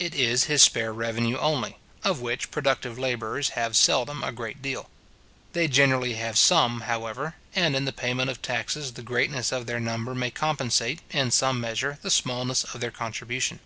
It 0.00 0.16
is 0.16 0.46
his 0.50 0.62
spare 0.62 0.92
revenue 0.92 1.38
only, 1.38 1.78
of 2.02 2.20
which 2.20 2.50
productive 2.50 2.98
labourers 2.98 3.50
have 3.50 3.76
seldom 3.76 4.24
a 4.24 4.32
great 4.32 4.60
deal. 4.60 4.90
They 5.52 5.68
generally 5.68 6.14
have 6.14 6.36
some, 6.36 6.80
however; 6.80 7.36
and 7.54 7.76
in 7.76 7.84
the 7.84 7.92
payment 7.92 8.30
of 8.30 8.42
taxes, 8.42 8.94
the 8.94 9.02
greatness 9.02 9.52
of 9.52 9.66
their 9.66 9.78
number 9.78 10.12
may 10.12 10.32
compensate, 10.32 11.02
in 11.12 11.30
some 11.30 11.60
measure, 11.60 12.00
the 12.02 12.10
smallness 12.10 12.64
of 12.64 12.80
their 12.80 12.90
contribution. 12.90 13.60